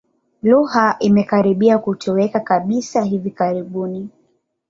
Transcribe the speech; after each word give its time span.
Lugha 0.43 0.95
imekaribia 0.99 1.77
kutoweka 1.77 2.39
kabisa 2.39 3.01
hivi 3.01 3.31
karibuni. 3.31 4.09